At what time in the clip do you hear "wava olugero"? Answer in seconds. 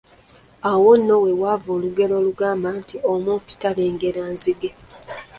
1.41-2.13